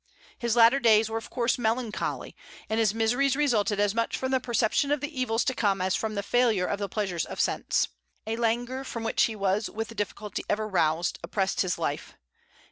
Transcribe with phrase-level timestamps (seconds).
[0.35, 2.35] His latter days were of course melancholy,
[2.71, 5.95] and his miseries resulted as much from the perception of the evils to come as
[5.95, 7.87] from the failure of the pleasures of sense.
[8.25, 12.15] A languor, from which he was with difficulty ever roused, oppressed his life.